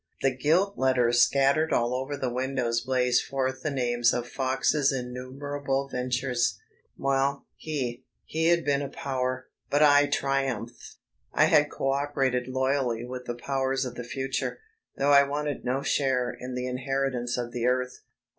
The 0.23 0.35
gilt 0.35 0.79
letters 0.79 1.21
scattered 1.21 1.71
all 1.71 1.93
over 1.93 2.17
the 2.17 2.33
windows 2.33 2.81
blazed 2.81 3.23
forth 3.23 3.61
the 3.61 3.69
names 3.69 4.13
of 4.15 4.27
Fox's 4.27 4.91
innumerable 4.91 5.89
ventures. 5.89 6.59
Well, 6.97 7.45
he... 7.55 8.03
he 8.25 8.47
had 8.47 8.65
been 8.65 8.81
a 8.81 8.89
power, 8.89 9.47
but 9.69 9.83
I 9.83 10.07
triumphed. 10.07 10.95
I 11.35 11.45
had 11.45 11.69
co 11.69 11.91
operated 11.91 12.47
loyally 12.47 13.05
with 13.05 13.25
the 13.25 13.35
powers 13.35 13.85
of 13.85 13.93
the 13.93 14.03
future, 14.03 14.57
though 14.97 15.11
I 15.11 15.21
wanted 15.21 15.63
no 15.63 15.83
share 15.83 16.31
in 16.39 16.55
the 16.55 16.65
inheritance 16.65 17.37
of 17.37 17.51
the 17.51 17.67
earth. 17.67 18.01